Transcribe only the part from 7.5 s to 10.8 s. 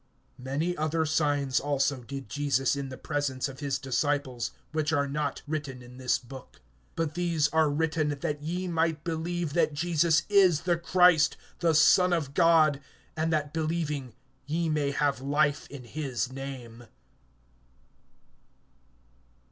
written, that ye might believe that Jesus is the